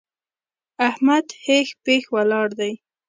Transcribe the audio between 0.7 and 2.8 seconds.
احمد هېښ پېښ ولاړ دی!